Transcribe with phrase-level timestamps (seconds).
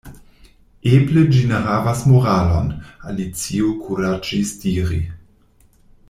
[0.91, 2.71] "Eble ĝi ne havas moralon,"
[3.11, 4.99] Alicio kuraĝis diri.